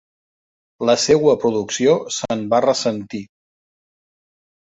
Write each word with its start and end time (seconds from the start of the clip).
La 0.89 0.95
seua 1.01 1.33
producció 1.43 1.93
se'n 2.15 2.41
va 2.53 2.61
ressentir. 2.67 3.23